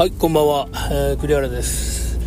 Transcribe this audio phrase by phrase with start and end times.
[0.00, 2.18] はい、こんばんは、えー、栗原です、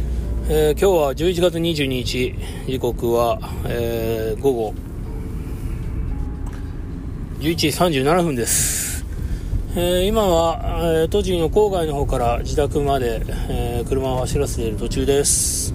[0.47, 2.35] えー今日は11月22日、
[2.67, 4.73] 時刻は、えー午後
[7.39, 9.03] 11時37分です。
[9.75, 10.59] え今は、
[11.01, 15.73] えー栃木の郊外の方から自宅まで、え車を走らせている途中です。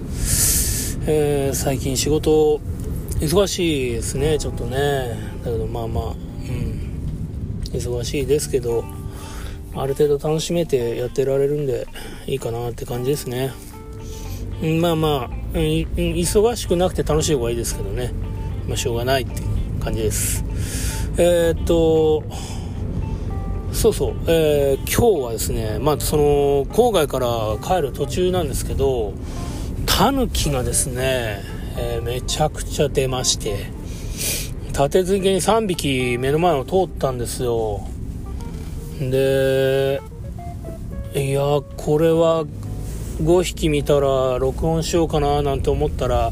[1.05, 2.61] え最近仕事
[3.19, 5.17] 忙しいですね、ちょっとね。
[5.43, 6.93] だけどまあまあ、うん、
[7.73, 8.85] 忙しいですけど、
[9.75, 11.87] ある程度楽しめてやってられるんで
[12.27, 13.51] いいかなって感じですね。
[14.81, 18.11] まあまあ、忙しくなくて楽しい方がいいですけどね。
[18.67, 20.43] まあしょうがないっていう感じです。
[21.17, 22.23] えーっと、
[23.71, 26.23] そうそう、えー今日はですね、まあその
[26.65, 29.13] 郊外から帰る途中なんですけど、
[29.85, 31.41] タヌキがですね、
[31.77, 33.71] えーめちゃくちゃ出まして、
[34.69, 37.87] 立て続けに3匹目の前を通ったんですよ。
[38.99, 40.01] で
[41.15, 41.41] いや
[41.77, 42.45] これは
[43.23, 46.31] 5匹見たら録音しようかななんて思ったら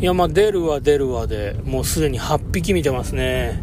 [0.00, 3.62] いやまあ出るわ出るわでもうすでに8匹見てますね。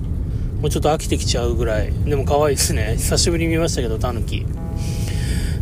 [0.62, 1.92] もうちょっと飽きてきちゃうぐらい。
[1.92, 2.96] でも可愛いですね。
[2.98, 4.46] 久しぶりに見ましたけどタヌキ。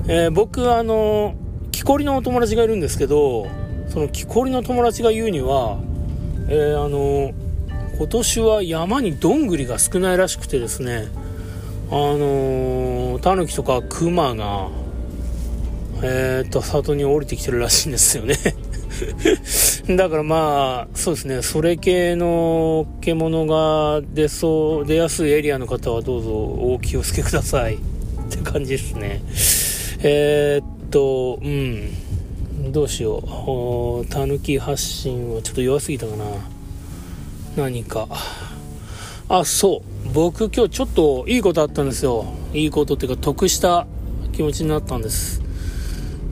[0.08, 1.36] えー僕あの
[1.72, 3.48] 木こりのお友達がいるんですけど
[3.90, 5.80] その木こりの友達が言うには
[6.48, 7.34] えーあの
[7.98, 11.08] 今年は山にどんぐりが少ないらしくてですね。
[11.92, 14.70] あのー、タヌキとかクマが、
[16.02, 18.38] えー、っと、里に降りてきてるらしいんですよね。
[19.98, 27.76] だからまあ、そうですね、それ系の獣が出そう、出やすいエリアの方はどうぞお気をつけください。
[27.76, 27.78] っ
[28.30, 29.22] て感じですね。
[30.00, 32.72] えー、っと、うん。
[32.72, 34.10] どうしようおー。
[34.10, 36.26] タヌキ発信はちょっと弱すぎたかな。
[37.58, 38.08] 何か。
[39.34, 40.10] あ、そう。
[40.14, 42.26] 僕今日ちょっといいことあったんですよ。
[42.54, 43.88] いいことっていうか得した
[44.34, 45.42] 気持ちになったんです。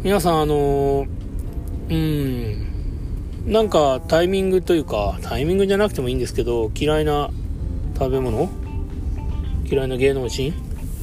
[0.03, 1.07] 皆さんあの
[1.89, 2.67] うん、
[3.45, 7.29] なんかタイミングというか、タイミングじゃなくてもいいんですけど、嫌いな
[7.97, 8.49] 食べ物？
[9.63, 10.53] 嫌いな芸能人？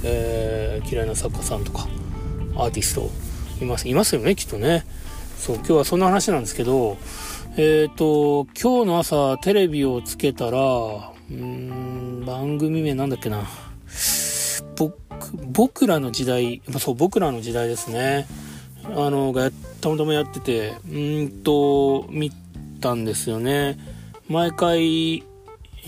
[0.05, 1.89] えー嫌いな作家さんとか、
[2.57, 3.09] アーティスト？
[3.63, 4.85] います、いますよね、きっとね。
[5.39, 6.99] そう、今日はそんな話なんですけど、
[7.57, 13.45] えっ、と、今日の朝テレビをつけたら、うーん、番組名なんだっけな。
[14.77, 14.97] 僕、
[15.47, 18.27] 僕らの時代、そう、僕らの時代ですね。
[18.85, 19.51] あの、が
[19.81, 22.31] たまたまやってて、うんと、見
[22.81, 23.79] たんですよね。
[24.29, 25.25] 毎回、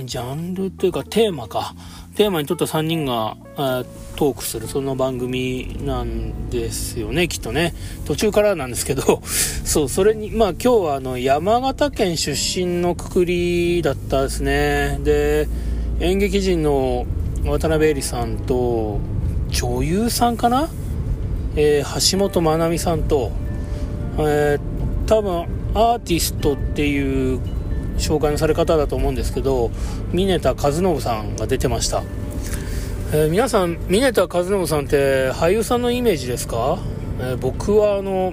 [0.04, 1.74] ジャンルというかテーマか。
[2.18, 3.84] テーマにとった3人が、あ
[4.16, 7.74] トークする、そんな番組なんですよね、きっとね。
[8.06, 9.22] 途中からなんですけど、
[9.64, 14.98] そう、それに、まあ今日はあの、山形県出身のくくりだったですね。
[15.04, 15.46] で、
[16.00, 17.06] 演劇人の
[17.44, 18.98] 渡辺恵里さんと、
[19.50, 20.68] 女優さんかな？
[21.54, 23.30] えー橋本まなみさんと、
[24.18, 24.60] えー
[25.06, 27.40] 多分アーティストっていう
[27.98, 29.70] 紹介のされ方だと思うんですけど
[30.12, 32.02] 峰田和信さんが出てました、
[33.12, 36.78] えー皆さん峰田和信さんって俳優さんのイメージですか、
[37.20, 38.32] えー僕はあの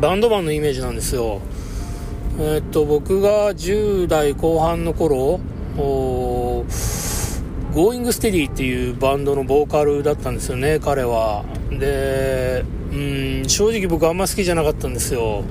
[0.00, 1.40] バンドマンのイメージなんですよ。
[2.38, 5.38] えーっと僕が10代後半の頃
[5.78, 7.14] おー
[7.74, 11.44] Going Steady っていうバンドのボーカルだったんですよね彼は。
[11.70, 12.96] でう
[13.44, 15.44] ん正直僕あんま好きじゃなかったんですよ。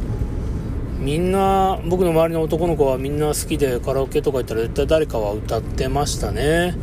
[1.04, 6.76] みんな僕の周りの男の子はみんな好きでカラオケとか行ったら絶対誰かは歌ってましたね。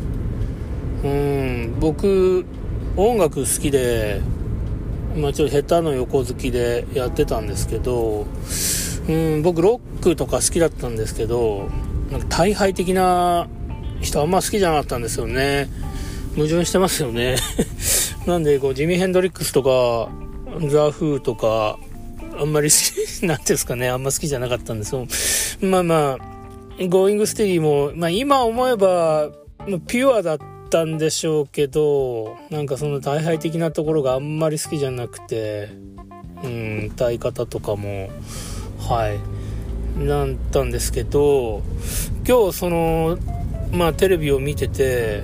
[1.03, 1.75] うん。
[1.79, 2.45] 僕
[2.95, 4.21] 音楽好きで
[5.15, 8.27] まあちょっと下手の横好きでやってたんですけど
[9.09, 9.41] うん。
[9.41, 11.67] 僕ロックとか好きだったんですけど
[12.11, 13.47] なんか大敗的な
[14.01, 15.67] 人あんま好きじゃなかったんですよね。
[16.35, 17.37] 矛盾してますよね。
[18.27, 20.09] なんでこうジミー・ヘンドリックスとか
[20.69, 21.79] ザ・フーとか
[22.39, 25.07] あんまり好きなんていうんですかねあんま好きじゃなかったんですよ
[25.69, 29.29] まあまあゴーイングステディも、まあ、今思えば
[29.87, 30.39] ピュアだっ
[30.69, 35.69] たんでしょうけどなんかその退廃的なところがあんまり好きじゃなくて
[36.43, 38.09] うん歌い方とかも
[38.79, 39.19] はい
[39.99, 41.61] なんたんですけど
[42.27, 43.17] 今日その
[43.71, 45.21] まあテレビを見てて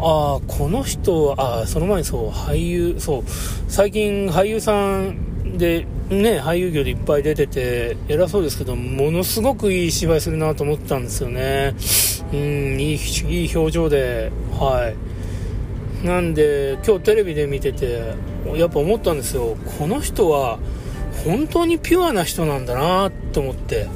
[0.00, 3.24] ああこの人はああその前にそう俳優そう
[3.68, 11.74] 最近俳優さんでね俳優業でいっぱい出てて偉そうですけどものすごくいい芝居するなと思ったんですよね。
[12.32, 14.92] うんいいいい表情では
[16.02, 16.06] い。
[16.06, 18.14] なんで今日テレビで見てて
[18.54, 19.56] やっぱ思ったんですよ。
[19.78, 20.58] この人は
[21.24, 23.88] 本当にピュアな人なんだなと思って。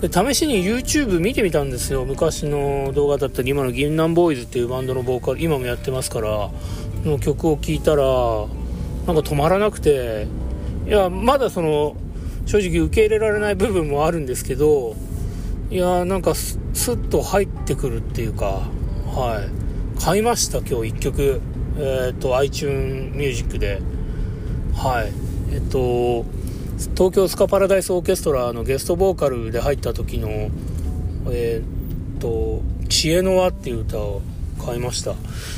[0.00, 2.04] で試しに YouTube 見てみたんですよ。
[2.04, 6.50] 昔の動画だったり今の銀杏ボーイズっていうバンドのボーカル今もやってますから
[7.04, 10.26] の曲を聴いたらなんか止まらなくて
[10.86, 11.96] いやまだその
[12.46, 14.94] 正直受け入れられない部分もあるんですけど
[15.70, 18.62] いやなんかスッと入ってくるっていうか
[19.16, 20.00] はい。
[20.00, 21.40] 買いました今日1曲。
[21.78, 21.80] え
[22.12, 23.80] っ、ー、と iTunes ミュージックで。
[24.74, 25.12] はい。
[25.52, 26.26] えっ、ー、と
[26.94, 30.28] 東京スカパラダイスオーケストラのゲストボーカルで入った時の
[31.30, 32.60] えっ、ー、と
[32.90, 34.20] 「知恵の輪」っていう歌を
[34.64, 35.14] 買いました。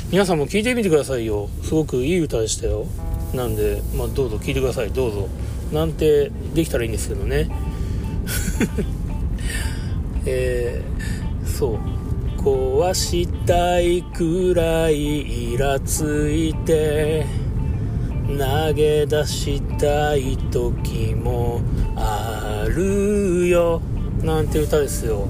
[0.09, 1.49] 皆さんも聴いてみてくださいよ。
[1.63, 2.85] すごくいい歌でしたよ。
[3.33, 4.91] なんで、まあ、どうぞ聴いてください。
[4.91, 5.27] どうぞ。
[5.71, 7.49] なんてできたらいいんですけどね。
[10.25, 11.77] えー、そう。
[12.39, 17.25] 壊したいくらいイラついて
[18.37, 21.61] 投げ出したい時も
[21.95, 23.81] あるよ。
[24.23, 25.27] なんて歌ですよ。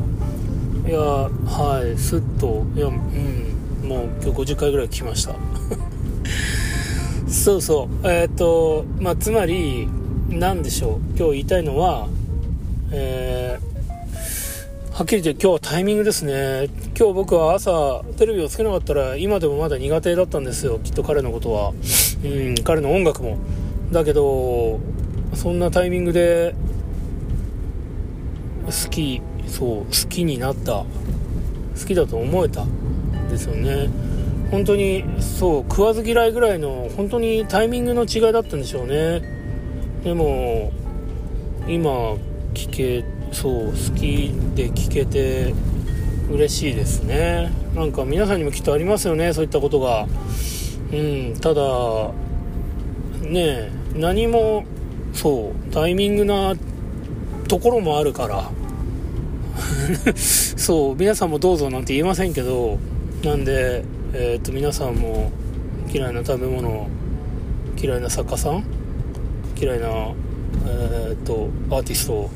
[0.87, 1.97] いやはい。
[1.97, 3.49] すっといやうん。
[3.87, 5.33] もう今日50回ぐらい聞きました。
[7.29, 8.07] そうそう。
[8.07, 9.87] えっ、とまあつまり
[10.29, 11.17] 何でしょう。
[11.17, 12.07] 今日言いたいのは
[12.91, 16.69] えー、はっきり言って今日はタイミングですね。
[16.97, 20.79] 今日僕は朝テレビをつけなかったら今でもまだ苦手だったんですよ。
[20.79, 21.73] きっと彼のことは。
[22.23, 23.37] うん彼の音楽も。
[23.91, 24.79] だけど
[25.35, 26.55] そんなタイミングで
[28.65, 30.83] 好きそう好きになった。
[31.79, 32.65] 好きだと思えた
[33.29, 33.89] ですよね。
[34.51, 39.21] 本当にそう食わず嫌いぐらいの本当にタイミングの違いだったんでしょうね。
[40.03, 40.71] でも
[41.67, 42.13] 今
[42.53, 45.53] 聞けそう好きで聞けて
[46.31, 47.51] 嬉しいですね。
[47.75, 50.07] なんか皆さんにもきっとありますよねそういったことが。
[50.91, 51.61] うんただ
[53.21, 54.63] ね何も
[55.13, 56.55] そうタイミングな
[57.47, 58.51] ところもあるから。
[60.15, 62.79] そう皆さんもどうぞなんて言えませんけど
[63.23, 65.31] なんで、えー、っと皆さんも
[65.87, 66.87] 嫌いな食べ物
[67.77, 68.63] 嫌いな作家さん
[69.55, 72.29] 嫌いな、えー、っとアーティスト、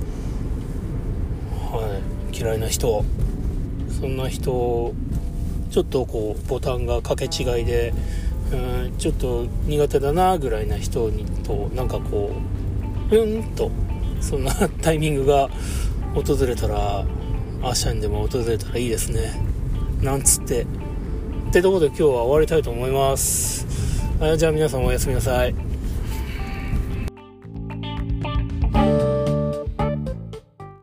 [1.75, 1.99] は
[2.31, 3.03] い、嫌いな人
[3.99, 4.93] そんな人
[5.71, 7.91] ちょっとこうボタンが掛け違いで
[8.51, 8.55] う
[8.89, 12.35] んちょっと苦手だなぐらいな人にとなんかこ
[13.09, 13.71] ううんと
[14.21, 14.53] そんな
[14.83, 15.49] タイミングが
[16.13, 16.99] 訪れたら
[17.63, 19.41] アーシャンでも訪れたらいいですね。
[20.01, 20.67] なんつって。
[21.53, 23.67] ってとこで今日は終わりたいと思います。
[24.39, 25.72] じゃあ皆さんおやすみなさい。